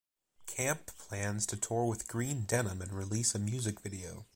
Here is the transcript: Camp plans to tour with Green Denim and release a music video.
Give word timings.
Camp 0.47 0.87
plans 0.97 1.45
to 1.45 1.55
tour 1.55 1.85
with 1.85 2.07
Green 2.07 2.41
Denim 2.45 2.81
and 2.81 2.91
release 2.91 3.35
a 3.35 3.39
music 3.39 3.81
video. 3.81 4.25